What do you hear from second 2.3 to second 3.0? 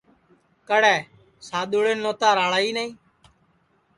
راݪا ہی نائی